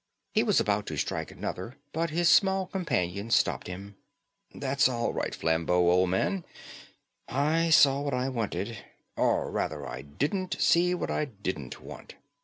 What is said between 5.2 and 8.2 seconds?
Flambeau, old man; I saw what